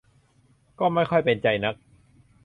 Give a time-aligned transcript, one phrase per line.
[0.79, 1.75] ก็ไม่ค่อยเป็นใจนัก